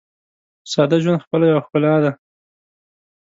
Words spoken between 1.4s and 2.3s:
یوه ښکلا ده.